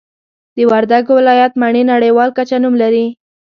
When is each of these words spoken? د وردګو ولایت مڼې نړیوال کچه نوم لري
د 0.55 0.57
وردګو 0.71 1.13
ولایت 1.19 1.53
مڼې 1.61 1.81
نړیوال 1.93 2.29
کچه 2.37 2.57
نوم 2.63 2.75
لري 2.83 3.05